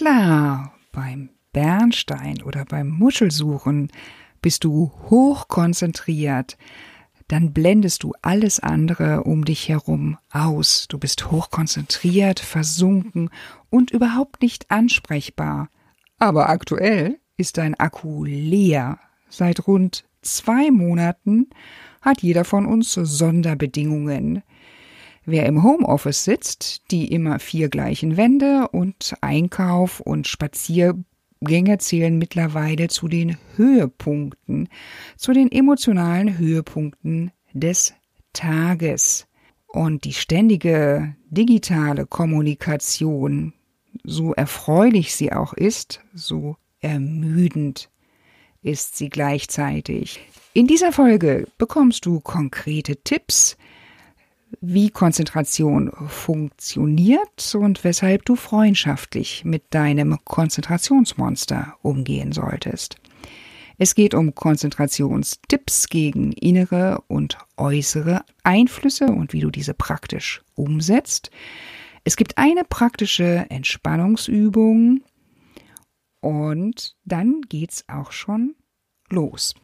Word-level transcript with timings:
Klar, 0.00 0.72
beim 0.92 1.28
Bernstein 1.52 2.42
oder 2.42 2.64
beim 2.64 2.88
Muschelsuchen 2.88 3.92
bist 4.40 4.64
du 4.64 4.90
hochkonzentriert, 5.10 6.56
dann 7.28 7.52
blendest 7.52 8.02
du 8.02 8.14
alles 8.22 8.60
andere 8.60 9.24
um 9.24 9.44
dich 9.44 9.68
herum 9.68 10.16
aus. 10.32 10.86
Du 10.88 10.96
bist 10.96 11.30
hochkonzentriert, 11.30 12.40
versunken 12.40 13.28
und 13.68 13.90
überhaupt 13.90 14.40
nicht 14.40 14.70
ansprechbar. 14.70 15.68
Aber 16.18 16.48
aktuell 16.48 17.20
ist 17.36 17.58
dein 17.58 17.74
Akku 17.74 18.24
leer. 18.24 18.98
Seit 19.28 19.66
rund 19.66 20.06
zwei 20.22 20.70
Monaten 20.70 21.50
hat 22.00 22.22
jeder 22.22 22.46
von 22.46 22.64
uns 22.64 22.94
Sonderbedingungen. 22.94 24.42
Wer 25.30 25.46
im 25.46 25.62
Homeoffice 25.62 26.24
sitzt, 26.24 26.90
die 26.90 27.12
immer 27.12 27.38
vier 27.38 27.68
gleichen 27.68 28.16
Wände 28.16 28.66
und 28.72 29.14
Einkauf 29.20 30.00
und 30.00 30.26
Spaziergänge 30.26 31.78
zählen 31.78 32.18
mittlerweile 32.18 32.88
zu 32.88 33.06
den 33.06 33.36
Höhepunkten, 33.54 34.68
zu 35.16 35.32
den 35.32 35.52
emotionalen 35.52 36.36
Höhepunkten 36.36 37.30
des 37.52 37.94
Tages. 38.32 39.28
Und 39.68 40.02
die 40.02 40.14
ständige 40.14 41.14
digitale 41.28 42.06
Kommunikation, 42.06 43.52
so 44.02 44.34
erfreulich 44.34 45.14
sie 45.14 45.32
auch 45.32 45.52
ist, 45.52 46.00
so 46.12 46.56
ermüdend 46.80 47.88
ist 48.62 48.96
sie 48.96 49.10
gleichzeitig. 49.10 50.18
In 50.54 50.66
dieser 50.66 50.90
Folge 50.90 51.46
bekommst 51.56 52.04
du 52.04 52.18
konkrete 52.18 52.96
Tipps, 52.96 53.56
wie 54.60 54.90
Konzentration 54.90 55.90
funktioniert 56.08 57.54
und 57.54 57.84
weshalb 57.84 58.24
du 58.24 58.36
freundschaftlich 58.36 59.44
mit 59.44 59.64
deinem 59.70 60.18
Konzentrationsmonster 60.24 61.74
umgehen 61.82 62.32
solltest. 62.32 62.96
Es 63.78 63.94
geht 63.94 64.12
um 64.12 64.34
Konzentrationstipps 64.34 65.88
gegen 65.88 66.32
innere 66.32 67.02
und 67.08 67.38
äußere 67.56 68.24
Einflüsse 68.42 69.06
und 69.06 69.32
wie 69.32 69.40
du 69.40 69.50
diese 69.50 69.72
praktisch 69.72 70.42
umsetzt. 70.54 71.30
Es 72.04 72.16
gibt 72.16 72.36
eine 72.36 72.64
praktische 72.64 73.46
Entspannungsübung 73.48 75.02
und 76.20 76.96
dann 77.04 77.40
geht's 77.48 77.84
auch 77.88 78.12
schon 78.12 78.54
los. 79.08 79.54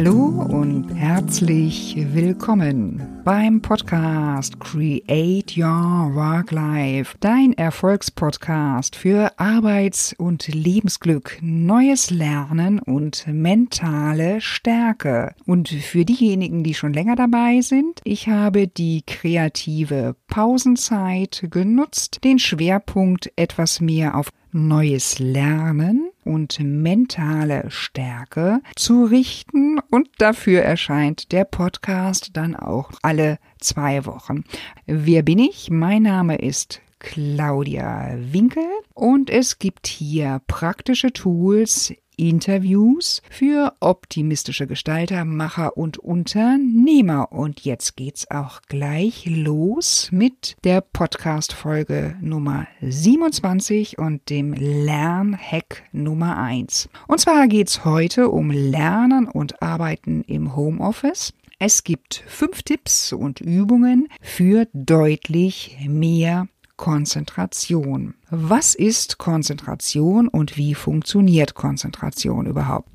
Hallo 0.00 0.46
und 0.48 0.94
herzlich 0.94 1.96
willkommen 2.12 3.02
beim 3.24 3.60
Podcast 3.60 4.60
Create 4.60 5.56
Your 5.56 6.14
Work 6.14 6.52
Life, 6.52 7.16
dein 7.18 7.52
Erfolgspodcast 7.54 8.94
für 8.94 9.36
Arbeits- 9.40 10.14
und 10.16 10.46
Lebensglück, 10.46 11.38
neues 11.40 12.12
Lernen 12.12 12.78
und 12.78 13.26
mentale 13.26 14.40
Stärke. 14.40 15.34
Und 15.46 15.68
für 15.68 16.04
diejenigen, 16.04 16.62
die 16.62 16.74
schon 16.74 16.92
länger 16.92 17.16
dabei 17.16 17.60
sind, 17.60 18.00
ich 18.04 18.28
habe 18.28 18.68
die 18.68 19.02
kreative 19.04 20.14
Pausenzeit 20.28 21.44
genutzt, 21.50 22.22
den 22.22 22.38
Schwerpunkt 22.38 23.32
etwas 23.34 23.80
mehr 23.80 24.14
auf 24.14 24.30
neues 24.52 25.18
Lernen 25.18 26.10
und 26.24 26.60
mentale 26.60 27.70
Stärke 27.70 28.60
zu 28.76 29.04
richten 29.04 29.78
und 29.90 30.08
dafür 30.18 30.62
erscheint 30.62 31.32
der 31.32 31.44
Podcast 31.44 32.30
dann 32.34 32.54
auch 32.56 32.90
alle 33.02 33.38
zwei 33.60 34.04
Wochen. 34.06 34.44
Wer 34.86 35.22
bin 35.22 35.38
ich? 35.38 35.70
Mein 35.70 36.02
Name 36.02 36.36
ist 36.36 36.80
Claudia 36.98 38.16
Winkel 38.16 38.66
und 38.94 39.30
es 39.30 39.58
gibt 39.58 39.86
hier 39.86 40.40
praktische 40.46 41.12
Tools 41.12 41.94
Interviews 42.18 43.22
für 43.30 43.72
optimistische 43.80 44.66
Gestalter, 44.66 45.24
Macher 45.24 45.76
und 45.76 45.98
Unternehmer. 45.98 47.32
Und 47.32 47.60
jetzt 47.60 47.96
geht's 47.96 48.30
auch 48.30 48.60
gleich 48.68 49.24
los 49.26 50.08
mit 50.10 50.56
der 50.64 50.80
Podcast-Folge 50.80 52.16
Nummer 52.20 52.66
27 52.82 53.98
und 53.98 54.28
dem 54.28 54.52
Lernhack 54.52 55.84
Nummer 55.92 56.36
1. 56.36 56.88
Und 57.06 57.20
zwar 57.20 57.46
geht's 57.46 57.84
heute 57.84 58.28
um 58.28 58.50
Lernen 58.50 59.26
und 59.28 59.62
Arbeiten 59.62 60.22
im 60.22 60.56
Homeoffice. 60.56 61.32
Es 61.60 61.82
gibt 61.82 62.22
fünf 62.26 62.62
Tipps 62.62 63.12
und 63.12 63.40
Übungen 63.40 64.08
für 64.20 64.68
deutlich 64.72 65.76
mehr 65.88 66.46
Konzentration. 66.78 68.14
Was 68.30 68.74
ist 68.74 69.18
Konzentration 69.18 70.28
und 70.28 70.56
wie 70.56 70.74
funktioniert 70.74 71.54
Konzentration 71.54 72.46
überhaupt? 72.46 72.88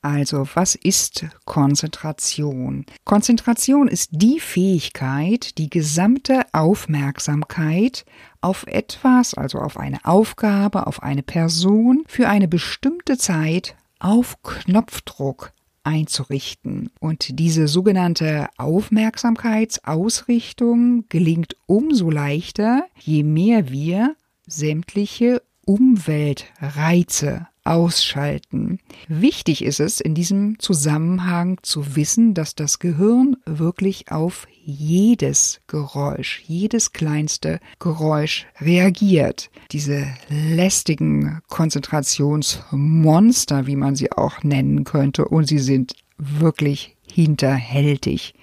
Also, 0.00 0.46
was 0.54 0.76
ist 0.76 1.26
Konzentration? 1.44 2.86
Konzentration 3.04 3.88
ist 3.88 4.10
die 4.12 4.38
Fähigkeit, 4.38 5.58
die 5.58 5.70
gesamte 5.70 6.42
Aufmerksamkeit 6.52 8.04
auf 8.40 8.66
etwas, 8.66 9.34
also 9.34 9.58
auf 9.58 9.76
eine 9.76 10.04
Aufgabe, 10.04 10.86
auf 10.86 11.02
eine 11.02 11.22
Person 11.22 12.04
für 12.06 12.28
eine 12.28 12.48
bestimmte 12.48 13.16
Zeit 13.16 13.76
auf 13.98 14.42
Knopfdruck 14.42 15.52
einzurichten. 15.84 16.90
Und 17.00 17.38
diese 17.38 17.68
sogenannte 17.68 18.48
Aufmerksamkeitsausrichtung 18.56 21.04
gelingt 21.08 21.56
umso 21.66 22.10
leichter, 22.10 22.86
je 22.98 23.22
mehr 23.22 23.70
wir 23.70 24.16
sämtliche 24.46 25.40
Umweltreize 25.64 27.46
ausschalten. 27.64 28.78
Wichtig 29.08 29.64
ist 29.64 29.80
es 29.80 30.00
in 30.00 30.14
diesem 30.14 30.58
Zusammenhang 30.58 31.58
zu 31.62 31.96
wissen, 31.96 32.34
dass 32.34 32.54
das 32.54 32.78
Gehirn 32.78 33.38
wirklich 33.46 34.10
auf 34.10 34.46
jedes 34.64 35.62
Geräusch, 35.66 36.42
jedes 36.46 36.92
kleinste 36.92 37.58
Geräusch 37.78 38.46
reagiert. 38.60 39.50
Diese 39.70 40.06
lästigen 40.28 41.40
Konzentrationsmonster, 41.48 43.66
wie 43.66 43.76
man 43.76 43.96
sie 43.96 44.12
auch 44.12 44.42
nennen 44.42 44.84
könnte, 44.84 45.24
und 45.26 45.46
sie 45.46 45.58
sind 45.58 45.94
wirklich 46.18 46.98
hinterhältig 47.10 48.34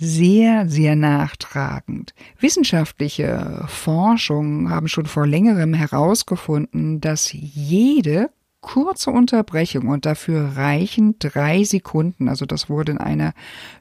sehr, 0.00 0.66
sehr 0.66 0.96
nachtragend. 0.96 2.14
Wissenschaftliche 2.40 3.64
Forschungen 3.68 4.70
haben 4.70 4.88
schon 4.88 5.04
vor 5.04 5.26
längerem 5.26 5.74
herausgefunden, 5.74 7.02
dass 7.02 7.30
jede 7.32 8.30
kurze 8.60 9.10
Unterbrechung 9.10 9.88
und 9.88 10.06
dafür 10.06 10.56
reichen 10.56 11.16
drei 11.18 11.64
Sekunden. 11.64 12.28
Also 12.28 12.46
das 12.46 12.68
wurde 12.68 12.92
in 12.92 12.98
einer 12.98 13.32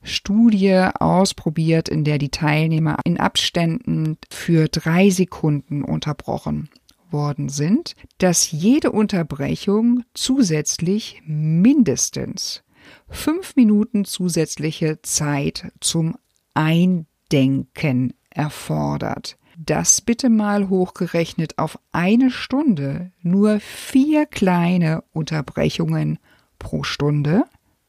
Studie 0.04 0.88
ausprobiert, 1.00 1.90
in 1.90 2.04
der 2.04 2.18
die 2.18 2.30
Teilnehmer 2.30 2.98
in 3.04 3.20
Abständen 3.20 4.18
für 4.30 4.68
drei 4.68 5.10
Sekunden 5.10 5.84
unterbrochen 5.84 6.70
worden 7.12 7.50
sind, 7.50 7.96
dass 8.20 8.52
jede 8.52 8.92
Unterbrechung 8.92 10.04
zusätzlich 10.14 11.22
mindestens 11.26 12.64
fünf 13.10 13.56
Minuten 13.56 14.06
zusätzliche 14.06 15.02
Zeit 15.02 15.72
zum 15.80 16.16
Eindenken 16.54 18.14
erfordert 18.30 19.39
das 19.62 20.00
bitte 20.00 20.30
mal 20.30 20.70
hochgerechnet 20.70 21.58
auf 21.58 21.78
eine 21.92 22.32
Stunde 22.32 23.12
nur 23.22 23.60
vier 23.60 24.26
kleine 24.26 25.04
Unterbrechungen 25.12 26.18
pro 26.60 26.84
Stunde, 26.84 27.44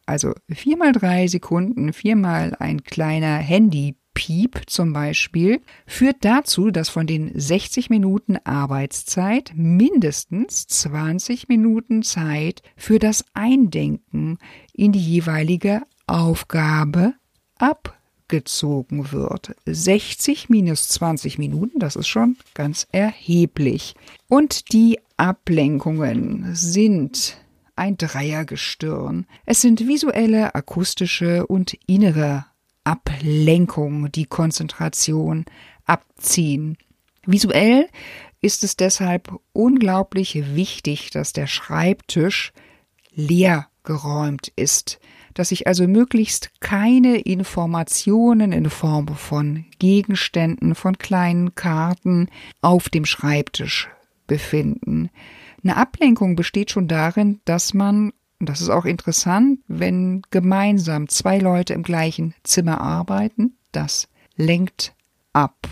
also 0.04 0.32
vier 0.50 0.76
mal 0.76 0.90
drei 0.90 1.28
Sekunden, 1.28 1.92
viermal 1.92 2.56
ein 2.58 2.82
kleiner 2.82 3.36
Handy-Piep 3.36 4.62
zum 4.66 4.92
Beispiel, 4.92 5.60
führt 5.86 6.16
dazu, 6.22 6.72
dass 6.72 6.88
von 6.88 7.06
den 7.06 7.30
60 7.38 7.88
Minuten 7.88 8.36
Arbeitszeit 8.42 9.52
mindestens 9.54 10.66
20 10.66 11.46
Minuten 11.46 12.02
Zeit 12.02 12.62
für 12.76 12.98
das 12.98 13.24
Eindenken 13.32 14.38
in 14.72 14.90
die 14.90 14.98
jeweilige 14.98 15.82
Aufgabe 16.08 17.14
ab 17.58 17.99
gezogen 18.30 19.12
wird. 19.12 19.54
60 19.66 20.48
minus 20.48 20.88
20 20.88 21.36
Minuten, 21.36 21.78
das 21.78 21.96
ist 21.96 22.08
schon 22.08 22.38
ganz 22.54 22.86
erheblich. 22.92 23.94
Und 24.28 24.72
die 24.72 24.98
Ablenkungen 25.18 26.54
sind 26.54 27.36
ein 27.76 27.98
Dreiergestirn. 27.98 29.26
Es 29.44 29.60
sind 29.60 29.86
visuelle, 29.86 30.54
akustische 30.54 31.46
und 31.46 31.76
innere 31.86 32.46
Ablenkung, 32.84 34.10
die 34.10 34.26
Konzentration 34.26 35.44
abziehen. 35.84 36.78
Visuell 37.26 37.88
ist 38.40 38.64
es 38.64 38.76
deshalb 38.76 39.38
unglaublich 39.52 40.54
wichtig, 40.54 41.10
dass 41.10 41.32
der 41.32 41.46
Schreibtisch 41.46 42.52
leer 43.12 43.68
geräumt 43.82 44.52
ist 44.56 45.00
dass 45.34 45.50
sich 45.50 45.66
also 45.66 45.86
möglichst 45.86 46.50
keine 46.60 47.18
Informationen 47.18 48.52
in 48.52 48.70
Form 48.70 49.08
von 49.08 49.64
Gegenständen, 49.78 50.74
von 50.74 50.98
kleinen 50.98 51.54
Karten 51.54 52.28
auf 52.60 52.88
dem 52.88 53.04
Schreibtisch 53.04 53.88
befinden. 54.26 55.10
Eine 55.62 55.76
Ablenkung 55.76 56.36
besteht 56.36 56.70
schon 56.70 56.88
darin, 56.88 57.40
dass 57.44 57.74
man, 57.74 58.12
und 58.38 58.48
das 58.48 58.60
ist 58.60 58.70
auch 58.70 58.84
interessant, 58.84 59.60
wenn 59.68 60.22
gemeinsam 60.30 61.08
zwei 61.08 61.38
Leute 61.38 61.74
im 61.74 61.82
gleichen 61.82 62.34
Zimmer 62.42 62.80
arbeiten, 62.80 63.56
das 63.72 64.08
lenkt 64.36 64.94
ab. 65.32 65.68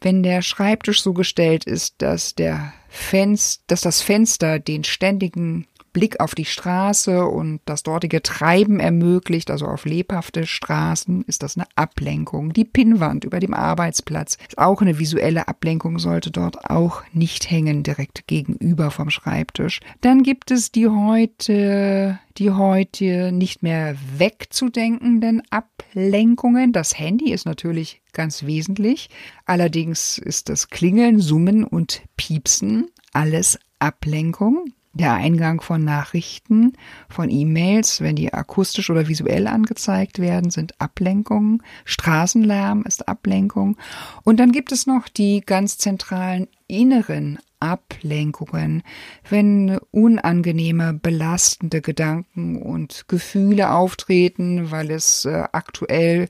Wenn 0.00 0.22
der 0.22 0.42
Schreibtisch 0.42 1.02
so 1.02 1.12
gestellt 1.12 1.64
ist, 1.64 1.96
dass 1.98 2.34
der 2.34 2.72
Fenster, 2.88 3.62
dass 3.66 3.82
das 3.82 4.02
Fenster 4.02 4.58
den 4.58 4.84
ständigen 4.84 5.66
Blick 5.92 6.20
auf 6.20 6.34
die 6.34 6.44
Straße 6.44 7.24
und 7.24 7.60
das 7.64 7.82
dortige 7.82 8.22
Treiben 8.22 8.80
ermöglicht, 8.80 9.50
also 9.50 9.66
auf 9.66 9.84
lebhafte 9.84 10.46
Straßen, 10.46 11.22
ist 11.26 11.42
das 11.42 11.56
eine 11.56 11.66
Ablenkung. 11.74 12.52
Die 12.52 12.64
Pinnwand 12.64 13.24
über 13.24 13.40
dem 13.40 13.54
Arbeitsplatz 13.54 14.38
ist 14.48 14.58
auch 14.58 14.80
eine 14.82 14.98
visuelle 14.98 15.48
Ablenkung, 15.48 15.98
sollte 15.98 16.30
dort 16.30 16.70
auch 16.70 17.02
nicht 17.12 17.50
hängen, 17.50 17.82
direkt 17.82 18.26
gegenüber 18.26 18.90
vom 18.90 19.10
Schreibtisch. 19.10 19.80
Dann 20.00 20.22
gibt 20.22 20.50
es 20.50 20.72
die 20.72 20.88
heute, 20.88 22.18
die 22.38 22.50
heute 22.50 23.32
nicht 23.32 23.62
mehr 23.62 23.96
wegzudenkenden 24.16 25.42
Ablenkungen. 25.50 26.72
Das 26.72 26.98
Handy 26.98 27.32
ist 27.32 27.46
natürlich 27.46 28.02
ganz 28.12 28.44
wesentlich. 28.44 29.10
Allerdings 29.44 30.18
ist 30.18 30.48
das 30.48 30.68
Klingeln, 30.68 31.20
Summen 31.20 31.64
und 31.64 32.02
Piepsen 32.16 32.88
alles 33.12 33.58
Ablenkung 33.78 34.72
der 35.00 35.14
Eingang 35.14 35.62
von 35.62 35.82
Nachrichten, 35.82 36.74
von 37.08 37.30
E-Mails, 37.30 38.02
wenn 38.02 38.16
die 38.16 38.34
akustisch 38.34 38.90
oder 38.90 39.08
visuell 39.08 39.46
angezeigt 39.46 40.18
werden, 40.18 40.50
sind 40.50 40.78
Ablenkungen. 40.78 41.62
Straßenlärm 41.86 42.82
ist 42.86 43.08
Ablenkung. 43.08 43.78
Und 44.24 44.38
dann 44.38 44.52
gibt 44.52 44.72
es 44.72 44.86
noch 44.86 45.08
die 45.08 45.40
ganz 45.40 45.78
zentralen 45.78 46.48
inneren 46.68 47.38
Ablenkungen, 47.60 48.82
wenn 49.28 49.78
unangenehme, 49.90 50.92
belastende 50.92 51.80
Gedanken 51.80 52.60
und 52.60 53.06
Gefühle 53.08 53.72
auftreten, 53.72 54.70
weil 54.70 54.90
es 54.90 55.24
äh, 55.24 55.44
aktuell 55.52 56.28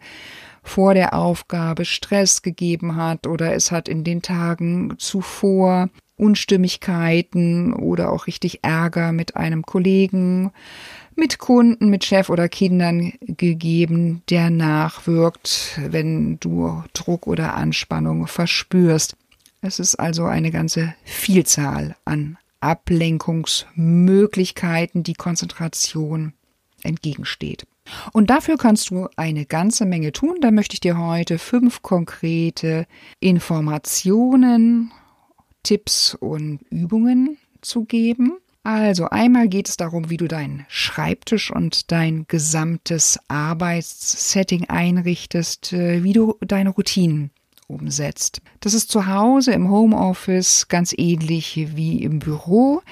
vor 0.62 0.94
der 0.94 1.14
Aufgabe 1.14 1.84
Stress 1.84 2.43
gegeben 2.43 2.96
hat 2.96 3.26
oder 3.26 3.55
es 3.55 3.72
hat 3.72 3.88
in 3.88 4.05
den 4.05 4.22
Tagen 4.22 4.94
zuvor 4.99 5.88
Unstimmigkeiten 6.20 7.72
oder 7.72 8.12
auch 8.12 8.26
richtig 8.26 8.61
Ärger 8.62 9.12
mit 9.12 9.37
einem 9.37 9.62
Kollegen, 9.62 10.50
mit 11.17 11.38
Kunden, 11.38 11.88
mit 11.88 12.05
Chef 12.05 12.28
oder 12.31 12.49
Kindern 12.49 13.12
gegeben, 13.20 14.22
der 14.28 14.50
nachwirkt, 14.50 15.81
wenn 15.88 16.38
du 16.40 16.82
Druck 16.93 17.26
oder 17.26 17.55
Anspannung 17.55 18.26
verspürst. 18.26 19.17
Es 19.62 19.78
ist 19.78 19.94
also 19.96 20.25
eine 20.25 20.50
ganze 20.50 20.94
Vielzahl 21.05 21.96
an 22.05 22.37
Ablenkungsmöglichkeiten, 22.61 25.02
die 25.02 25.14
Konzentration 25.14 26.34
entgegensteht. 26.82 27.67
Und 28.12 28.31
dafür 28.31 28.56
kannst 28.56 28.90
du 28.90 29.08
eine 29.17 29.46
ganze 29.46 29.84
Menge 29.84 30.12
tun. 30.12 30.37
Da 30.40 30.50
möchte 30.50 30.75
ich 30.75 30.81
dir 30.81 30.99
heute 30.99 31.38
fünf 31.38 31.82
konkrete 31.82 32.87
Informationen 33.19 34.93
Tipps 35.62 36.15
und 36.15 36.61
Übungen 36.71 37.37
zu 37.61 37.85
geben. 37.85 38.39
Also 38.62 39.09
einmal 39.09 39.49
geht 39.49 39.69
es 39.69 39.77
darum, 39.77 40.09
wie 40.11 40.19
du 40.19 40.29
deinen 40.29 40.67
Schreibtisch 40.69 41.51
und 41.51 41.91
dein 41.93 42.27
gesamtes 42.29 43.19
Arbeitssetting 43.29 44.69
einrichtest, 44.69 45.73
äh, 45.73 46.05
wie 46.05 46.12
du 46.12 46.37
deine 46.41 46.69
Routinen 46.71 47.31
umsetzt. 47.69 48.43
Das 48.61 48.75
ist 48.75 48.91
zu 48.91 49.07
Hause 49.07 49.53
im 49.53 49.71
Homeoffice 49.71 50.69
ganz 50.69 50.93
ähnlich 50.97 51.69
wie 51.75 52.03
im 52.03 52.19
Büro. 52.19 52.83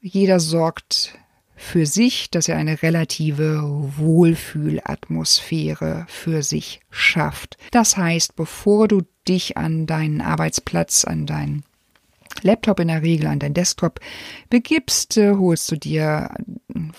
Jeder 0.00 0.40
sorgt 0.40 1.16
für 1.54 1.86
sich, 1.86 2.30
dass 2.30 2.48
er 2.48 2.56
eine 2.56 2.82
relative 2.82 3.62
Wohlfühlatmosphäre 3.96 6.06
für 6.08 6.42
sich 6.42 6.80
schafft. 6.90 7.56
Das 7.70 7.96
heißt, 7.96 8.34
bevor 8.34 8.88
du 8.88 9.02
dich 9.28 9.56
an 9.56 9.86
deinen 9.86 10.20
Arbeitsplatz, 10.20 11.04
an 11.04 11.26
deinen 11.26 11.62
Laptop 12.42 12.80
in 12.80 12.88
der 12.88 13.02
Regel 13.02 13.26
an 13.26 13.38
dein 13.38 13.54
Desktop 13.54 14.00
begibst, 14.50 15.16
äh, 15.16 15.34
holst 15.34 15.70
du 15.70 15.76
dir 15.76 16.30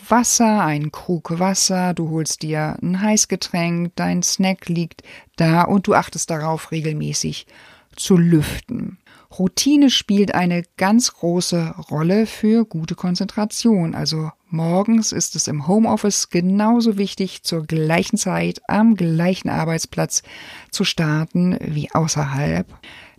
Wasser, 0.08 0.64
einen 0.64 0.92
Krug 0.92 1.40
Wasser, 1.40 1.94
du 1.94 2.10
holst 2.10 2.42
dir 2.42 2.78
ein 2.82 3.02
Heißgetränk, 3.02 3.92
dein 3.96 4.24
Snack 4.24 4.70
liegt 4.70 5.04
da 5.36 5.64
und 5.64 5.88
du 5.88 5.94
achtest 5.94 6.30
darauf, 6.30 6.72
regelmäßig 6.72 7.48
zu 7.96 8.18
lüften. 8.18 8.98
Routine 9.38 9.90
spielt 9.90 10.36
eine 10.36 10.64
ganz 10.78 11.14
große 11.14 11.76
Rolle 11.90 12.26
für 12.28 12.66
gute 12.66 12.96
Konzentration. 12.96 13.96
Also 13.96 14.32
morgens 14.50 15.12
ist 15.12 15.36
es 15.36 15.48
im 15.48 15.68
Homeoffice 15.68 16.30
genauso 16.30 16.98
wichtig, 16.98 17.44
zur 17.44 17.66
gleichen 17.66 18.18
Zeit 18.18 18.62
am 18.68 18.96
gleichen 18.96 19.50
Arbeitsplatz 19.50 20.22
zu 20.70 20.84
starten 20.84 21.58
wie 21.62 21.90
außerhalb. 21.92 22.68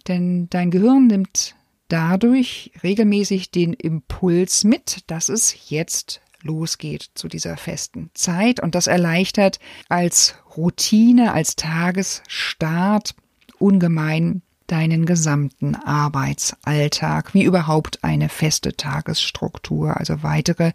Denn 0.06 0.48
dein 0.50 0.70
Gehirn 0.70 1.08
nimmt 1.08 1.56
dadurch 1.88 2.72
regelmäßig 2.82 3.50
den 3.50 3.72
Impuls 3.72 4.64
mit, 4.64 5.02
dass 5.06 5.28
es 5.28 5.70
jetzt 5.70 6.20
losgeht 6.42 7.10
zu 7.14 7.28
dieser 7.28 7.56
festen 7.56 8.10
Zeit 8.14 8.60
und 8.60 8.74
das 8.74 8.86
erleichtert 8.86 9.58
als 9.88 10.36
Routine, 10.56 11.32
als 11.32 11.56
Tagesstart 11.56 13.14
ungemein 13.58 14.42
deinen 14.66 15.04
gesamten 15.06 15.74
Arbeitsalltag, 15.74 17.34
wie 17.34 17.44
überhaupt 17.44 18.02
eine 18.02 18.28
feste 18.28 18.76
Tagesstruktur, 18.76 19.96
also 19.98 20.22
weitere 20.22 20.72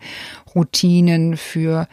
Routinen 0.54 1.38
für 1.38 1.88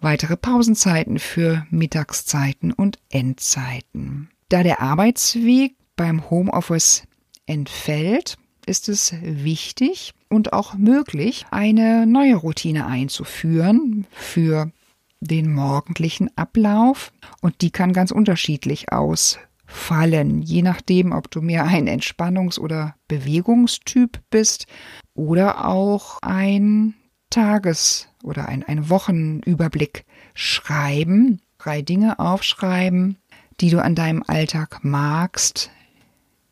weitere 0.00 0.36
Pausenzeiten, 0.36 1.18
für 1.18 1.66
Mittagszeiten 1.70 2.72
und 2.72 2.98
Endzeiten. 3.10 4.30
Da 4.48 4.62
der 4.62 4.80
Arbeitsweg 4.80 5.76
beim 5.96 6.30
Homeoffice 6.30 7.04
entfällt, 7.46 8.38
ist 8.70 8.88
es 8.88 9.12
wichtig 9.20 10.14
und 10.28 10.52
auch 10.52 10.74
möglich, 10.74 11.44
eine 11.50 12.06
neue 12.06 12.36
Routine 12.36 12.86
einzuführen 12.86 14.06
für 14.12 14.70
den 15.18 15.52
morgendlichen 15.52 16.30
Ablauf 16.36 17.12
und 17.40 17.62
die 17.62 17.72
kann 17.72 17.92
ganz 17.92 18.12
unterschiedlich 18.12 18.92
ausfallen, 18.92 20.40
je 20.40 20.62
nachdem, 20.62 21.10
ob 21.10 21.32
du 21.32 21.42
mehr 21.42 21.64
ein 21.64 21.88
Entspannungs- 21.88 22.60
oder 22.60 22.94
Bewegungstyp 23.08 24.20
bist 24.30 24.66
oder 25.14 25.66
auch 25.66 26.22
ein 26.22 26.94
Tages- 27.28 28.06
oder 28.22 28.48
ein, 28.48 28.62
ein 28.62 28.88
Wochenüberblick 28.88 30.04
schreiben, 30.32 31.40
drei 31.58 31.82
Dinge 31.82 32.20
aufschreiben, 32.20 33.16
die 33.60 33.70
du 33.70 33.82
an 33.82 33.96
deinem 33.96 34.22
Alltag 34.24 34.84
magst, 34.84 35.72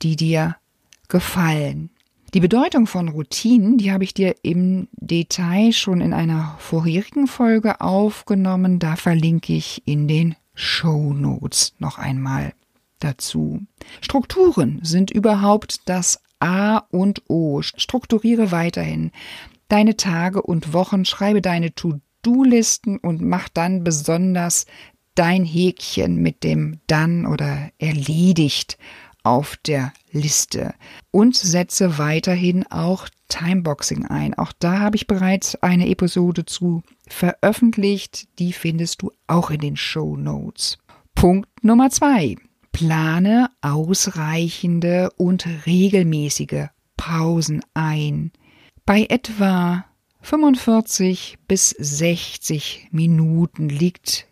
die 0.02 0.16
dir 0.16 0.57
gefallen. 1.07 1.90
Die 2.35 2.40
Bedeutung 2.40 2.87
von 2.87 3.08
Routinen, 3.08 3.78
die 3.78 3.90
habe 3.90 4.04
ich 4.04 4.12
dir 4.12 4.35
im 4.42 4.88
Detail 4.92 5.73
schon 5.73 6.02
in 6.02 6.12
einer 6.12 6.56
vorherigen 6.58 7.26
Folge 7.26 7.80
aufgenommen. 7.80 8.78
Da 8.78 8.97
verlinke 8.97 9.54
ich 9.54 9.82
in 9.87 10.08
den 10.08 10.37
Show 10.52 11.14
Notes 11.14 11.73
noch 11.78 11.97
einmal 11.97 12.52
dazu. 12.99 13.62
Strukturen 14.02 14.80
sind 14.82 15.11
überhaupt 15.11 15.88
das 15.88 16.20
A 16.38 16.78
und 16.90 17.23
O. 17.28 17.62
Strukturiere 17.62 18.52
weiterhin 18.52 19.11
deine 19.68 19.97
Tage 19.97 20.42
und 20.42 20.75
Wochen, 20.75 21.06
schreibe 21.06 21.40
deine 21.40 21.75
To-Do-Listen 21.75 22.99
und 22.99 23.23
mach 23.23 23.49
dann 23.49 23.85
besonders 23.85 24.66
dein 25.14 25.44
Häkchen 25.44 26.16
mit 26.16 26.44
dem 26.44 26.80
dann 26.87 27.26
oder 27.26 27.70
erledigt 27.78 28.78
auf 29.28 29.58
der 29.58 29.92
Liste 30.11 30.73
und 31.11 31.37
setze 31.37 31.99
weiterhin 31.99 32.66
auch 32.70 33.11
Timeboxing 33.28 34.06
ein. 34.06 34.32
Auch 34.32 34.54
da 34.58 34.80
habe 34.80 34.97
ich 34.97 35.06
bereits 35.06 35.54
eine 35.56 35.90
Episode 35.90 36.47
zu 36.47 36.82
veröffentlicht. 37.08 38.26
Die 38.38 38.54
findest 38.54 39.02
du 39.02 39.12
auch 39.26 39.50
in 39.50 39.61
den 39.61 39.76
Show 39.76 40.16
Notes. 40.16 40.78
Punkt 41.14 41.47
Nummer 41.62 41.90
zwei. 41.90 42.37
Plane 42.73 43.50
ausreichende 43.61 45.11
und 45.18 45.47
regelmäßige 45.66 46.68
Pausen 46.97 47.61
ein. 47.75 48.32
Bei 48.87 49.06
etwa 49.11 49.85
45 50.23 51.37
bis 51.47 51.70
60 51.70 52.88
Minuten 52.92 53.68
liegt 53.68 54.26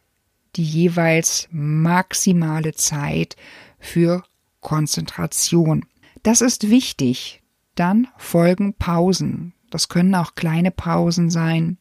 die 0.55 0.65
jeweils 0.65 1.49
maximale 1.51 2.73
Zeit 2.73 3.37
für 3.79 4.25
Konzentration. 4.67 5.85
Das 6.25 6.41
ist 6.41 6.71
wichtig. 6.71 7.41
Dann 7.77 8.09
folgen 8.17 8.75
Pausen. 8.75 9.53
Das 9.71 9.89
können 9.89 10.13
auch 10.17 10.35
kleine 10.35 10.73
Pausen 10.73 11.31
sein, 11.31 11.79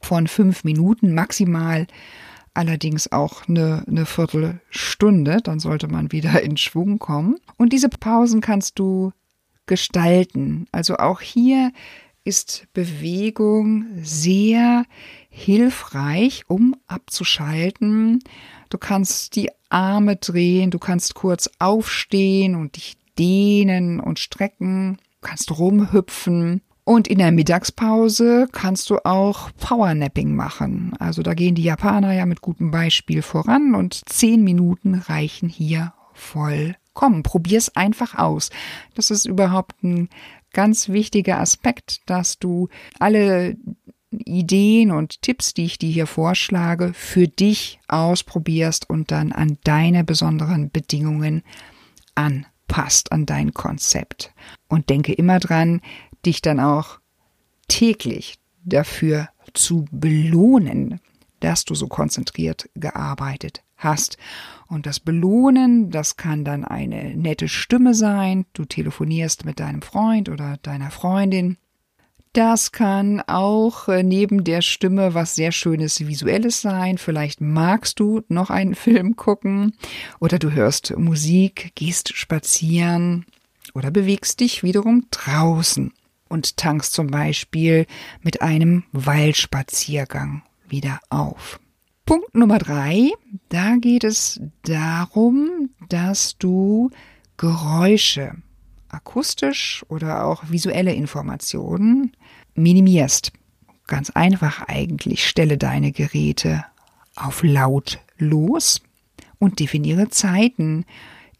von 0.00 0.28
fünf 0.28 0.62
Minuten 0.62 1.12
maximal. 1.12 1.88
allerdings 2.54 3.10
auch 3.10 3.48
eine, 3.48 3.84
eine 3.88 4.06
Viertelstunde, 4.06 5.38
dann 5.42 5.58
sollte 5.58 5.88
man 5.88 6.12
wieder 6.12 6.40
in 6.42 6.56
Schwung 6.56 7.00
kommen. 7.00 7.36
Und 7.56 7.72
diese 7.72 7.88
Pausen 7.88 8.40
kannst 8.40 8.78
du 8.78 9.12
gestalten. 9.66 10.66
Also 10.70 10.98
auch 10.98 11.20
hier 11.20 11.72
ist 12.22 12.68
Bewegung 12.74 13.86
sehr 14.02 14.84
hilfreich, 15.30 16.44
um 16.46 16.76
abzuschalten. 16.86 18.22
Du 18.68 18.78
kannst 18.78 19.34
die 19.34 19.50
Arme 19.70 20.16
drehen, 20.16 20.70
du 20.70 20.78
kannst 20.78 21.14
kurz 21.14 21.48
aufstehen 21.58 22.54
und 22.54 22.76
dich 22.76 22.96
dehnen 23.18 24.00
und 24.00 24.18
strecken, 24.18 24.98
du 25.20 25.28
kannst 25.28 25.58
rumhüpfen. 25.58 26.62
Und 26.84 27.06
in 27.06 27.18
der 27.18 27.30
Mittagspause 27.30 28.48
kannst 28.50 28.90
du 28.90 28.98
auch 29.04 29.50
Powernapping 29.60 30.34
machen. 30.34 30.92
Also 30.98 31.22
da 31.22 31.34
gehen 31.34 31.54
die 31.54 31.62
Japaner 31.62 32.12
ja 32.12 32.26
mit 32.26 32.40
gutem 32.40 32.70
Beispiel 32.70 33.22
voran 33.22 33.74
und 33.74 34.02
zehn 34.06 34.42
Minuten 34.42 34.94
reichen 34.94 35.48
hier 35.48 35.92
vollkommen. 36.14 37.22
Probier's 37.22 37.76
einfach 37.76 38.18
aus. 38.18 38.50
Das 38.94 39.10
ist 39.10 39.26
überhaupt 39.26 39.84
ein 39.84 40.08
ganz 40.52 40.88
wichtiger 40.88 41.38
Aspekt, 41.38 42.00
dass 42.06 42.38
du 42.38 42.68
alle 42.98 43.56
Ideen 44.10 44.90
und 44.90 45.22
Tipps, 45.22 45.54
die 45.54 45.64
ich 45.64 45.78
dir 45.78 45.90
hier 45.90 46.06
vorschlage, 46.06 46.92
für 46.94 47.28
dich 47.28 47.78
ausprobierst 47.88 48.90
und 48.90 49.10
dann 49.10 49.32
an 49.32 49.58
deine 49.64 50.04
besonderen 50.04 50.70
Bedingungen 50.70 51.42
anpasst, 52.14 53.12
an 53.12 53.26
dein 53.26 53.54
Konzept. 53.54 54.32
Und 54.68 54.90
denke 54.90 55.12
immer 55.12 55.38
dran, 55.38 55.80
dich 56.26 56.42
dann 56.42 56.60
auch 56.60 56.98
täglich 57.68 58.38
dafür 58.64 59.28
zu 59.54 59.86
belohnen, 59.90 61.00
dass 61.40 61.64
du 61.64 61.74
so 61.74 61.86
konzentriert 61.86 62.68
gearbeitet 62.74 63.62
hast. 63.76 64.18
Und 64.68 64.86
das 64.86 65.00
Belohnen, 65.00 65.90
das 65.90 66.16
kann 66.16 66.44
dann 66.44 66.64
eine 66.64 67.16
nette 67.16 67.48
Stimme 67.48 67.94
sein. 67.94 68.44
Du 68.52 68.64
telefonierst 68.64 69.44
mit 69.44 69.60
deinem 69.60 69.82
Freund 69.82 70.28
oder 70.28 70.58
deiner 70.62 70.90
Freundin. 70.90 71.56
Das 72.32 72.70
kann 72.70 73.20
auch 73.22 73.88
äh, 73.88 74.04
neben 74.04 74.44
der 74.44 74.62
Stimme 74.62 75.14
was 75.14 75.34
sehr 75.34 75.50
schönes 75.50 76.06
visuelles 76.06 76.60
sein. 76.60 76.96
Vielleicht 76.96 77.40
magst 77.40 77.98
du 77.98 78.22
noch 78.28 78.50
einen 78.50 78.74
Film 78.76 79.16
gucken 79.16 79.74
oder 80.20 80.38
du 80.38 80.52
hörst 80.52 80.96
Musik, 80.96 81.72
gehst 81.74 82.16
spazieren 82.16 83.26
oder 83.74 83.90
bewegst 83.90 84.38
dich 84.40 84.62
wiederum 84.62 85.06
draußen 85.10 85.92
und 86.28 86.56
tankst 86.56 86.92
zum 86.92 87.08
Beispiel 87.08 87.86
mit 88.22 88.42
einem 88.42 88.84
Waldspaziergang 88.92 90.42
wieder 90.68 91.00
auf. 91.10 91.58
Punkt 92.06 92.34
Nummer 92.34 92.58
drei, 92.58 93.10
da 93.48 93.76
geht 93.76 94.04
es 94.04 94.40
darum, 94.62 95.70
dass 95.88 96.36
du 96.38 96.90
Geräusche, 97.36 98.34
akustisch 98.88 99.84
oder 99.88 100.24
auch 100.24 100.44
visuelle 100.48 100.92
Informationen 100.92 102.12
minimierst. 102.62 103.32
Ganz 103.86 104.10
einfach 104.10 104.62
eigentlich, 104.68 105.26
stelle 105.26 105.58
deine 105.58 105.92
Geräte 105.92 106.64
auf 107.16 107.42
lautlos 107.42 108.80
und 109.38 109.58
definiere 109.58 110.08
Zeiten, 110.10 110.84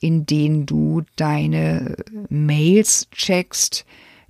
in 0.01 0.27
denen 0.27 0.67
du 0.67 1.03
deine 1.17 1.97
Mails 2.29 3.09
checkst, 3.11 3.85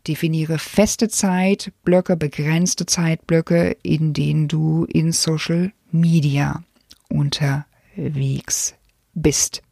definiere 0.07 0.59
feste 0.59 1.09
Zeitblöcke, 1.09 2.17
begrenzte 2.17 2.87
Zeitblöcke, 2.87 3.77
in 3.83 4.13
denen 4.13 4.49
du 4.49 4.85
in 4.85 5.13
Social 5.13 5.73
Media 5.93 6.63
unterwegs 7.09 8.75
bist. 9.15 9.63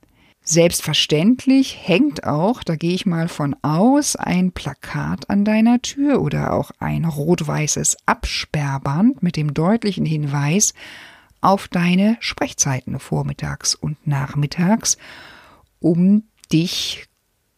Selbstverständlich 0.51 1.77
hängt 1.87 2.25
auch, 2.25 2.65
da 2.65 2.77
gehe 2.77 2.95
ich 2.95 3.05
mal 3.05 3.29
von 3.29 3.55
aus, 3.61 4.17
ein 4.17 4.53
Plakat 4.53 5.29
an 5.29 5.45
deiner 5.45 5.83
Tür 5.83 6.23
oder 6.23 6.55
auch 6.55 6.71
ein 6.79 7.05
rot-weißes 7.05 7.99
Absperrband 8.07 9.23
mit 9.23 9.37
dem 9.37 9.53
deutlichen 9.53 10.07
Hinweis 10.07 10.73
auf 11.43 11.69
deine 11.69 12.17
Sprechzeiten 12.21 12.99
vormittags 12.99 13.75
und 13.75 14.07
nachmittags, 14.07 14.97
um 15.81 16.23
dich 16.51 17.05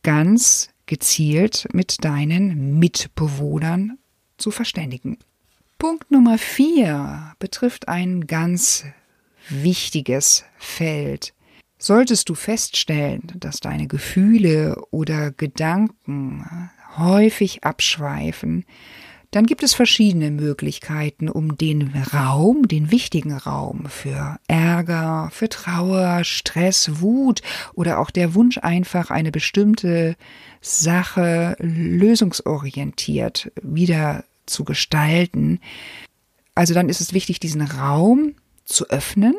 ganz 0.02 0.70
gezielt 0.87 1.68
mit 1.73 2.04
deinen 2.04 2.80
Mitbewohnern 2.80 3.99
zu 4.37 4.50
verständigen. 4.50 5.16
Punkt 5.78 6.11
Nummer 6.11 6.38
vier 6.38 7.37
betrifft 7.38 7.87
ein 7.87 8.26
ganz 8.26 8.85
wichtiges 9.49 10.44
Feld. 10.59 11.35
Solltest 11.82 12.28
du 12.28 12.34
feststellen, 12.34 13.22
dass 13.37 13.60
deine 13.60 13.87
Gefühle 13.87 14.76
oder 14.90 15.30
Gedanken 15.30 16.70
häufig 16.99 17.64
abschweifen, 17.64 18.66
dann 19.30 19.46
gibt 19.46 19.62
es 19.62 19.72
verschiedene 19.72 20.30
Möglichkeiten, 20.30 21.30
um 21.30 21.56
den 21.56 21.94
Raum, 22.12 22.68
den 22.68 22.90
wichtigen 22.90 23.32
Raum 23.32 23.87
für 23.88 24.38
Ärger, 24.46 25.30
für 25.32 25.49
Trauer, 25.49 26.22
Stress, 26.25 27.00
Wut 27.00 27.40
oder 27.72 27.99
auch 27.99 28.10
der 28.10 28.34
Wunsch 28.34 28.58
einfach 28.58 29.10
eine 29.10 29.32
bestimmte 29.32 30.16
Sache 30.60 31.56
lösungsorientiert 31.60 33.52
wieder 33.62 34.25
zu 34.44 34.64
gestalten. 34.64 35.60
Also 36.54 36.75
dann 36.75 36.90
ist 36.90 37.00
es 37.00 37.14
wichtig, 37.14 37.40
diesen 37.40 37.62
Raum 37.62 38.34
zu 38.64 38.90
öffnen, 38.90 39.34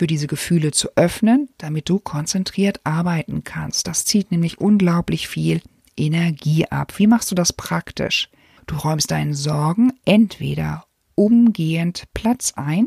für 0.00 0.06
diese 0.06 0.28
Gefühle 0.28 0.70
zu 0.70 0.88
öffnen, 0.96 1.50
damit 1.58 1.90
du 1.90 1.98
konzentriert 1.98 2.80
arbeiten 2.84 3.44
kannst. 3.44 3.86
Das 3.86 4.06
zieht 4.06 4.30
nämlich 4.30 4.58
unglaublich 4.58 5.28
viel 5.28 5.60
Energie 5.94 6.64
ab. 6.64 6.98
Wie 6.98 7.06
machst 7.06 7.30
du 7.30 7.34
das 7.34 7.52
praktisch? 7.52 8.30
Du 8.66 8.76
räumst 8.76 9.10
deinen 9.10 9.34
Sorgen 9.34 9.92
entweder 10.06 10.86
umgehend 11.16 12.04
Platz 12.14 12.54
ein, 12.56 12.86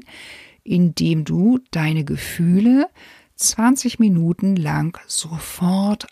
indem 0.63 1.23
du 1.23 1.59
deine 1.69 2.03
Gefühle 2.03 2.89
20 3.35 3.99
Minuten 3.99 4.55
lang 4.55 4.99
sofort 5.05 6.07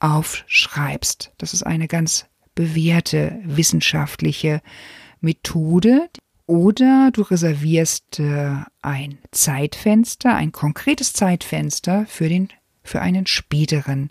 aufschreibst. 0.00 1.30
Das 1.38 1.54
ist 1.54 1.62
eine 1.62 1.86
ganz 1.86 2.26
bewährte 2.56 3.40
wissenschaftliche 3.44 4.62
Methode. 5.20 6.10
Oder 6.50 7.12
du 7.12 7.22
reservierst 7.22 8.18
äh, 8.18 8.56
ein 8.82 9.18
Zeitfenster, 9.30 10.34
ein 10.34 10.50
konkretes 10.50 11.12
Zeitfenster 11.12 12.06
für, 12.08 12.28
den, 12.28 12.48
für 12.82 13.00
einen 13.00 13.28
späteren 13.28 14.10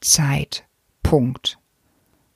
Zeitpunkt. 0.00 1.58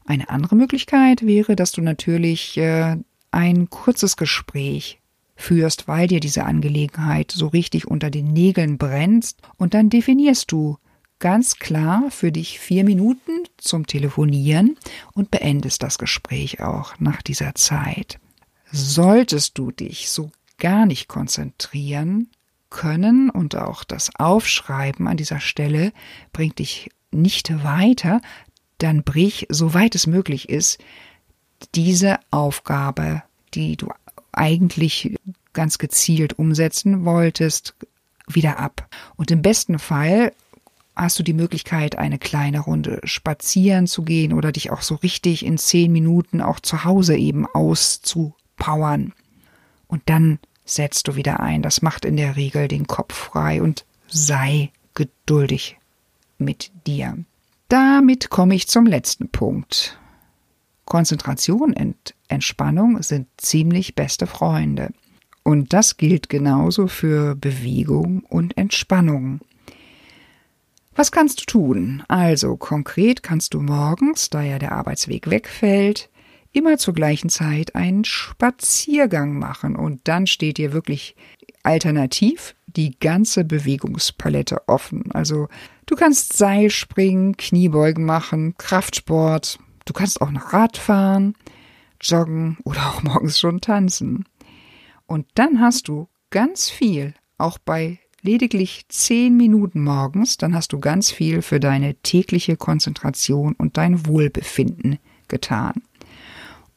Eine 0.04 0.30
andere 0.30 0.54
Möglichkeit 0.54 1.26
wäre, 1.26 1.57
dass 1.57 1.73
du 1.73 1.83
natürlich 1.83 2.59
äh, 2.59 2.97
ein 3.33 3.69
kurzes 3.71 4.16
Gespräch 4.16 5.00
führst, 5.35 5.88
weil 5.88 6.07
dir 6.07 6.21
diese 6.21 6.45
Angelegenheit 6.45 7.33
so 7.33 7.49
richtig 7.49 7.88
unter 7.88 8.09
den 8.09 8.33
Nägeln 8.33 8.78
brennt, 8.78 9.35
und 9.57 9.75
dann 9.75 9.90
definierst 9.90 10.52
du 10.52 10.78
ganz 11.19 11.57
klar 11.57 12.04
für 12.11 12.30
dich 12.30 12.61
vier 12.61 12.85
Minuten 12.85 13.33
zum 13.57 13.88
Telefonieren 13.88 14.76
und 15.12 15.33
beendest 15.33 15.83
das 15.83 15.99
Gespräch 15.99 16.61
auch 16.61 17.00
nach 17.00 17.21
dieser 17.21 17.57
Zeit. 17.57 18.21
Solltest 18.72 19.58
du 19.58 19.70
dich 19.70 20.10
so 20.10 20.30
gar 20.58 20.86
nicht 20.86 21.08
konzentrieren 21.08 22.28
können 22.68 23.30
und 23.30 23.56
auch 23.56 23.82
das 23.84 24.10
Aufschreiben 24.14 25.08
an 25.08 25.16
dieser 25.16 25.40
Stelle 25.40 25.92
bringt 26.32 26.58
dich 26.60 26.90
nicht 27.10 27.64
weiter, 27.64 28.20
dann 28.78 29.02
brich, 29.02 29.46
soweit 29.50 29.94
es 29.94 30.06
möglich 30.06 30.48
ist, 30.48 30.78
diese 31.74 32.18
Aufgabe, 32.30 33.22
die 33.54 33.76
du 33.76 33.88
eigentlich 34.32 35.16
ganz 35.52 35.78
gezielt 35.78 36.38
umsetzen 36.38 37.04
wolltest, 37.04 37.74
wieder 38.28 38.58
ab. 38.58 38.88
Und 39.16 39.30
im 39.30 39.42
besten 39.42 39.78
Fall 39.78 40.32
hast 40.94 41.18
du 41.18 41.22
die 41.22 41.32
Möglichkeit, 41.32 41.96
eine 41.96 42.18
kleine 42.18 42.60
Runde 42.60 43.00
spazieren 43.04 43.86
zu 43.86 44.02
gehen 44.02 44.32
oder 44.32 44.52
dich 44.52 44.70
auch 44.70 44.82
so 44.82 44.94
richtig 44.96 45.44
in 45.44 45.58
zehn 45.58 45.90
Minuten 45.90 46.40
auch 46.40 46.60
zu 46.60 46.84
Hause 46.84 47.16
eben 47.16 47.46
auszupowern. 48.60 49.12
Und 49.88 50.02
dann 50.06 50.38
setzt 50.64 51.08
du 51.08 51.16
wieder 51.16 51.40
ein. 51.40 51.62
Das 51.62 51.82
macht 51.82 52.04
in 52.04 52.16
der 52.16 52.36
Regel 52.36 52.68
den 52.68 52.86
Kopf 52.86 53.14
frei 53.14 53.60
und 53.60 53.84
sei 54.06 54.70
geduldig 54.94 55.78
mit 56.38 56.70
dir. 56.86 57.18
Damit 57.68 58.30
komme 58.30 58.54
ich 58.54 58.68
zum 58.68 58.86
letzten 58.86 59.28
Punkt. 59.28 59.98
Konzentration 60.84 61.72
und 61.72 62.14
Entspannung 62.28 63.02
sind 63.02 63.28
ziemlich 63.36 63.94
beste 63.94 64.26
Freunde. 64.26 64.90
Und 65.42 65.72
das 65.72 65.96
gilt 65.96 66.28
genauso 66.28 66.86
für 66.86 67.34
Bewegung 67.34 68.24
und 68.28 68.56
Entspannung. 68.56 69.40
Was 70.94 71.12
kannst 71.12 71.40
du 71.40 71.44
tun? 71.46 72.02
Also 72.08 72.56
konkret 72.56 73.22
kannst 73.22 73.54
du 73.54 73.60
morgens, 73.60 74.30
da 74.30 74.42
ja 74.42 74.58
der 74.58 74.72
Arbeitsweg 74.72 75.30
wegfällt, 75.30 76.09
immer 76.52 76.78
zur 76.78 76.95
gleichen 76.95 77.30
Zeit 77.30 77.75
einen 77.75 78.04
Spaziergang 78.04 79.38
machen 79.38 79.76
und 79.76 80.00
dann 80.09 80.26
steht 80.26 80.59
dir 80.59 80.73
wirklich 80.73 81.16
alternativ 81.62 82.54
die 82.66 82.99
ganze 82.99 83.45
Bewegungspalette 83.45 84.69
offen. 84.69 85.11
Also 85.12 85.49
du 85.87 85.95
kannst 85.97 86.35
Seilspringen, 86.35 87.37
Kniebeugen 87.37 88.04
machen, 88.04 88.54
Kraftsport, 88.59 89.59
du 89.85 89.92
kannst 89.92 90.21
auch 90.21 90.30
noch 90.30 90.52
Rad 90.52 90.76
fahren, 90.76 91.35
joggen 92.00 92.59
oder 92.64 92.80
auch 92.88 93.02
morgens 93.02 93.38
schon 93.38 93.61
tanzen. 93.61 94.25
Und 95.07 95.26
dann 95.35 95.61
hast 95.61 95.88
du 95.88 96.09
ganz 96.30 96.71
viel, 96.71 97.14
auch 97.38 97.59
bei 97.59 97.99
lediglich 98.23 98.85
zehn 98.88 99.37
Minuten 99.37 99.83
morgens, 99.83 100.37
dann 100.37 100.54
hast 100.54 100.73
du 100.73 100.78
ganz 100.78 101.11
viel 101.11 101.42
für 101.42 101.59
deine 101.59 101.95
tägliche 101.97 102.57
Konzentration 102.57 103.54
und 103.54 103.76
dein 103.76 104.07
Wohlbefinden 104.07 104.99
getan. 105.28 105.83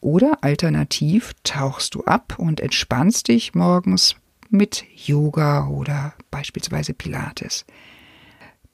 Oder 0.03 0.39
alternativ 0.41 1.31
tauchst 1.43 1.95
du 1.95 2.03
ab 2.03 2.36
und 2.38 2.60
entspannst 2.60 3.29
dich 3.29 3.55
morgens 3.55 4.17
mit 4.50 4.83
Yoga 4.93 5.69
oder 5.69 6.13
beispielsweise 6.29 6.93
Pilates. 6.93 7.65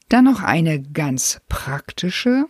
Dann 0.10 0.26
noch 0.26 0.42
eine 0.42 0.82
ganz 0.82 1.40
praktische 1.48 2.46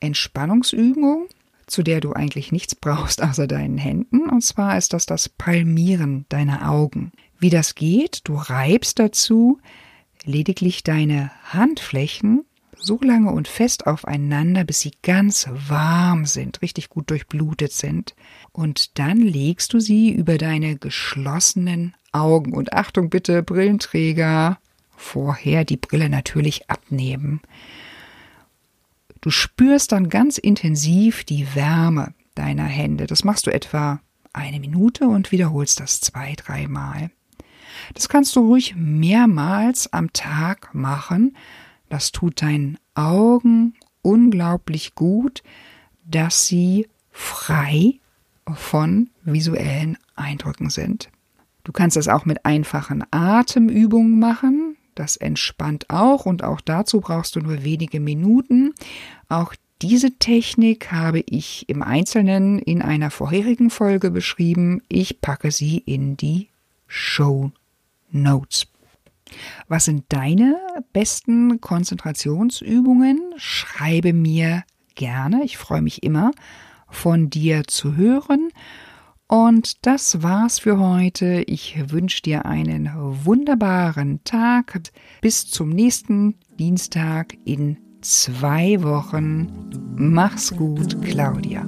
Entspannungsübung, 0.00 1.28
zu 1.68 1.84
der 1.84 2.00
du 2.00 2.14
eigentlich 2.14 2.50
nichts 2.50 2.74
brauchst 2.74 3.22
außer 3.22 3.46
deinen 3.46 3.78
Händen. 3.78 4.28
Und 4.28 4.42
zwar 4.42 4.76
ist 4.76 4.92
das 4.92 5.06
das 5.06 5.28
Palmieren 5.28 6.26
deiner 6.28 6.68
Augen. 6.68 7.12
Wie 7.38 7.50
das 7.50 7.76
geht, 7.76 8.22
du 8.24 8.34
reibst 8.34 8.98
dazu 8.98 9.60
lediglich 10.24 10.82
deine 10.82 11.30
Handflächen 11.44 12.44
so 12.78 12.98
lange 13.00 13.30
und 13.30 13.48
fest 13.48 13.86
aufeinander, 13.86 14.64
bis 14.64 14.80
sie 14.80 14.92
ganz 15.02 15.48
warm 15.68 16.26
sind, 16.26 16.62
richtig 16.62 16.88
gut 16.88 17.10
durchblutet 17.10 17.72
sind. 17.72 18.14
Und 18.52 18.98
dann 18.98 19.18
legst 19.18 19.72
du 19.72 19.80
sie 19.80 20.10
über 20.10 20.38
deine 20.38 20.76
geschlossenen 20.76 21.94
Augen. 22.12 22.52
Und 22.52 22.72
Achtung 22.72 23.10
bitte, 23.10 23.42
Brillenträger, 23.42 24.58
vorher 24.96 25.64
die 25.64 25.76
Brille 25.76 26.08
natürlich 26.08 26.70
abnehmen. 26.70 27.40
Du 29.20 29.30
spürst 29.30 29.92
dann 29.92 30.08
ganz 30.08 30.38
intensiv 30.38 31.24
die 31.24 31.54
Wärme 31.54 32.14
deiner 32.34 32.64
Hände. 32.64 33.06
Das 33.06 33.24
machst 33.24 33.46
du 33.46 33.52
etwa 33.52 34.00
eine 34.32 34.60
Minute 34.60 35.08
und 35.08 35.32
wiederholst 35.32 35.80
das 35.80 36.00
zwei, 36.00 36.34
dreimal. 36.36 37.10
Das 37.94 38.08
kannst 38.08 38.36
du 38.36 38.40
ruhig 38.40 38.74
mehrmals 38.76 39.92
am 39.92 40.12
Tag 40.12 40.74
machen. 40.74 41.36
Das 41.88 42.12
tut 42.12 42.42
deinen 42.42 42.78
Augen 42.94 43.74
unglaublich 44.02 44.94
gut, 44.94 45.42
dass 46.04 46.46
sie 46.46 46.88
frei 47.10 47.94
von 48.54 49.10
visuellen 49.24 49.98
Eindrücken 50.14 50.70
sind. 50.70 51.10
Du 51.64 51.72
kannst 51.72 51.96
das 51.96 52.08
auch 52.08 52.24
mit 52.24 52.44
einfachen 52.46 53.04
Atemübungen 53.10 54.18
machen. 54.18 54.76
Das 54.94 55.16
entspannt 55.16 55.90
auch 55.90 56.24
und 56.24 56.44
auch 56.44 56.60
dazu 56.60 57.00
brauchst 57.00 57.34
du 57.36 57.40
nur 57.40 57.64
wenige 57.64 58.00
Minuten. 58.00 58.72
Auch 59.28 59.54
diese 59.82 60.12
Technik 60.12 60.92
habe 60.92 61.20
ich 61.26 61.68
im 61.68 61.82
Einzelnen 61.82 62.58
in 62.58 62.80
einer 62.80 63.10
vorherigen 63.10 63.68
Folge 63.68 64.10
beschrieben. 64.10 64.80
Ich 64.88 65.20
packe 65.20 65.50
sie 65.50 65.78
in 65.78 66.16
die 66.16 66.48
Show 66.86 67.50
Notes. 68.10 68.68
Was 69.68 69.86
sind 69.86 70.04
deine 70.08 70.56
besten 70.92 71.60
Konzentrationsübungen? 71.60 73.20
Schreibe 73.36 74.12
mir 74.12 74.64
gerne. 74.94 75.44
Ich 75.44 75.56
freue 75.58 75.82
mich 75.82 76.02
immer, 76.02 76.30
von 76.88 77.30
dir 77.30 77.64
zu 77.66 77.96
hören. 77.96 78.50
Und 79.28 79.84
das 79.86 80.22
war's 80.22 80.60
für 80.60 80.78
heute. 80.78 81.42
Ich 81.46 81.90
wünsche 81.90 82.22
dir 82.22 82.46
einen 82.46 82.90
wunderbaren 82.94 84.22
Tag. 84.22 84.80
Bis 85.20 85.46
zum 85.46 85.70
nächsten 85.70 86.36
Dienstag 86.58 87.36
in 87.44 87.76
zwei 88.02 88.80
Wochen. 88.82 89.48
Mach's 89.96 90.54
gut, 90.56 91.02
Claudia. 91.02 91.66